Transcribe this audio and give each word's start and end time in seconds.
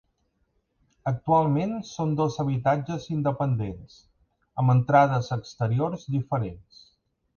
Actualment 1.09 1.75
són 1.89 2.15
dos 2.21 2.37
habitatges 2.43 3.05
independents, 3.17 3.99
amb 4.63 4.75
entrades 4.77 5.31
exteriors 5.37 6.09
diferents. 6.17 6.81